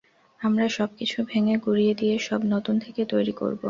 [0.41, 3.59] আমরা সবকিছু ভেঙে গুঁড়িয়ে দিয়ে সব নতুন থেকে তৈরি করবো।